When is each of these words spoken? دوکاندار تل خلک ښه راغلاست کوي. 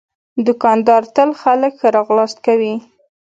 دوکاندار 0.45 1.03
تل 1.15 1.29
خلک 1.41 1.73
ښه 1.79 1.87
راغلاست 1.97 2.37
کوي. 2.45 2.73